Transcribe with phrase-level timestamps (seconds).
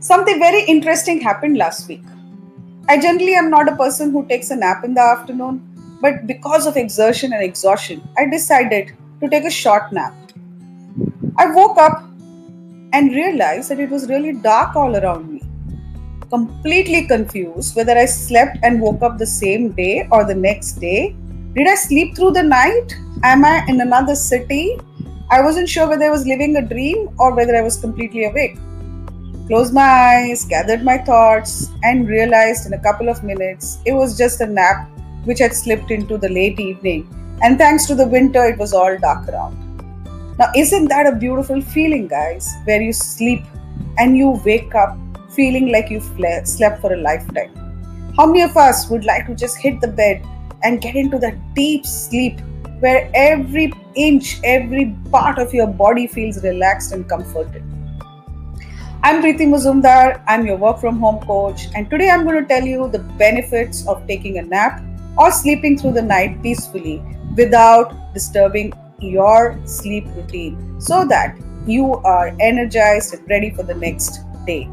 [0.00, 2.02] Something very interesting happened last week.
[2.88, 5.62] I generally am not a person who takes a nap in the afternoon,
[6.00, 10.12] but because of exertion and exhaustion, I decided to take a short nap.
[11.36, 12.02] I woke up
[12.92, 15.40] and realized that it was really dark all around me.
[16.30, 21.14] Completely confused whether I slept and woke up the same day or the next day.
[21.54, 22.96] Did I sleep through the night?
[23.22, 24.80] Am I in another city?
[25.30, 28.56] I wasn't sure whether I was living a dream or whether I was completely awake.
[29.46, 34.16] Closed my eyes, gathered my thoughts, and realized in a couple of minutes it was
[34.16, 34.88] just a nap
[35.24, 37.08] which had slipped into the late evening.
[37.42, 39.56] And thanks to the winter, it was all dark around.
[40.38, 42.50] Now, isn't that a beautiful feeling, guys?
[42.64, 43.42] Where you sleep
[43.98, 44.96] and you wake up
[45.30, 46.10] feeling like you've
[46.44, 47.54] slept for a lifetime.
[48.16, 50.24] How many of us would like to just hit the bed
[50.62, 52.40] and get into that deep sleep
[52.84, 57.62] where every inch, every part of your body feels relaxed and comforted?
[59.02, 60.22] I'm Preeti Muzumdar.
[60.26, 63.86] I'm your work from home coach, and today I'm going to tell you the benefits
[63.88, 64.82] of taking a nap
[65.16, 67.02] or sleeping through the night peacefully
[67.38, 74.18] without disturbing your sleep routine so that you are energized and ready for the next
[74.46, 74.68] day.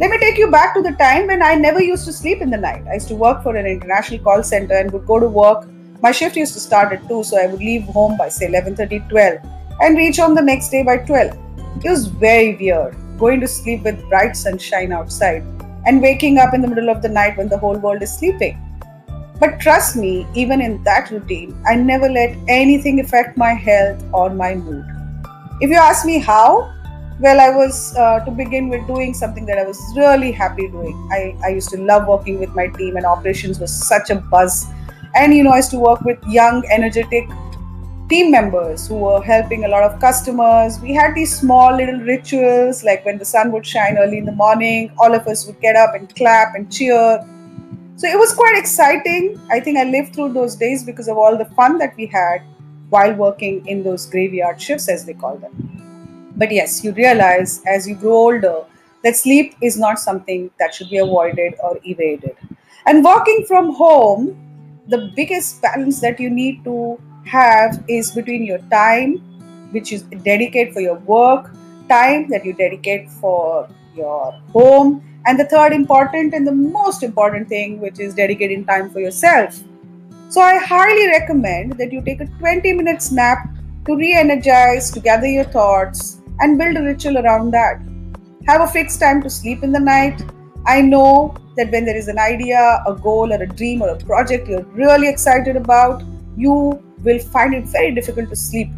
[0.00, 2.50] Let me take you back to the time when I never used to sleep in
[2.50, 2.84] the night.
[2.88, 5.68] I used to work for an international call center and would go to work.
[6.02, 9.08] My shift used to start at 2, so I would leave home by say 11:30,
[9.08, 9.38] 12
[9.80, 11.38] and reach home the next day by 12.
[11.76, 15.44] It was very weird going to sleep with bright sunshine outside,
[15.86, 18.58] and waking up in the middle of the night when the whole world is sleeping.
[19.38, 24.28] But trust me, even in that routine, I never let anything affect my health or
[24.30, 24.84] my mood.
[25.60, 26.72] If you ask me how,
[27.20, 31.08] well, I was uh, to begin with doing something that I was really happy doing.
[31.12, 34.66] I, I used to love working with my team, and operations was such a buzz.
[35.14, 37.28] And you know, I used to work with young, energetic
[38.08, 40.78] team members who were helping a lot of customers.
[40.80, 44.32] We had these small little rituals like when the sun would shine early in the
[44.32, 47.26] morning, all of us would get up and clap and cheer.
[47.96, 49.40] So it was quite exciting.
[49.50, 52.42] I think I lived through those days because of all the fun that we had
[52.90, 56.32] while working in those graveyard shifts, as they call them.
[56.36, 58.64] But yes, you realize as you grow older
[59.04, 62.36] that sleep is not something that should be avoided or evaded.
[62.86, 64.36] And working from home,
[64.86, 69.18] the biggest balance that you need to have is between your time,
[69.70, 71.50] which is dedicate for your work,
[71.88, 77.48] time that you dedicate for your home, and the third important and the most important
[77.48, 79.62] thing, which is dedicating time for yourself.
[80.28, 83.48] So I highly recommend that you take a 20 minute nap
[83.86, 87.80] to re energize, to gather your thoughts, and build a ritual around that.
[88.46, 90.22] Have a fixed time to sleep in the night.
[90.66, 93.96] I know that when there is an idea, a goal, or a dream, or a
[93.96, 96.02] project you're really excited about,
[96.36, 98.68] you will find it very difficult to sleep.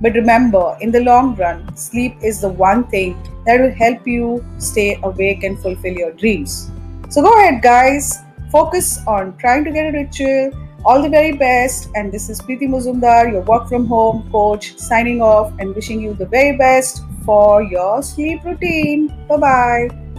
[0.00, 4.44] But remember, in the long run, sleep is the one thing that will help you
[4.58, 6.70] stay awake and fulfill your dreams.
[7.10, 8.18] So go ahead, guys,
[8.50, 10.52] focus on trying to get a ritual.
[10.84, 11.90] All the very best.
[11.94, 16.14] And this is Preeti Muzumdar, your work from home coach, signing off and wishing you
[16.14, 19.08] the very best for your sleep routine.
[19.28, 20.09] Bye bye.